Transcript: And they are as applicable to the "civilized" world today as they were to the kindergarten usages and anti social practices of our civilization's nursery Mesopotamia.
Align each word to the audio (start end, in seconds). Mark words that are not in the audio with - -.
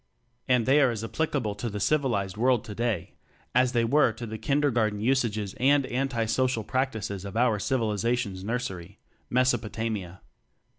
And 0.47 0.65
they 0.65 0.81
are 0.81 0.89
as 0.89 1.03
applicable 1.03 1.53
to 1.53 1.69
the 1.69 1.79
"civilized" 1.79 2.35
world 2.35 2.63
today 2.63 3.13
as 3.53 3.73
they 3.73 3.85
were 3.85 4.11
to 4.13 4.25
the 4.25 4.39
kindergarten 4.39 4.99
usages 4.99 5.53
and 5.59 5.85
anti 5.85 6.25
social 6.25 6.63
practices 6.63 7.23
of 7.23 7.37
our 7.37 7.59
civilization's 7.59 8.43
nursery 8.43 8.97
Mesopotamia. 9.29 10.21